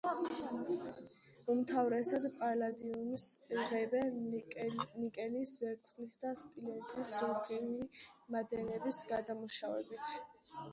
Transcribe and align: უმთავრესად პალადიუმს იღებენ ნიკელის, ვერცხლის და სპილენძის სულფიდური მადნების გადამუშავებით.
უმთავრესად 1.53 2.25
პალადიუმს 2.37 3.25
იღებენ 3.57 4.17
ნიკელის, 4.95 5.55
ვერცხლის 5.65 6.17
და 6.25 6.33
სპილენძის 6.47 7.15
სულფიდური 7.21 7.89
მადნების 8.37 9.07
გადამუშავებით. 9.15 10.15